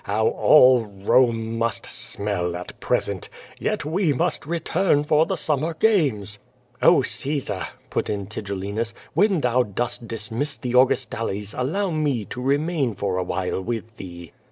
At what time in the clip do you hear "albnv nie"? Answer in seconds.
11.53-12.25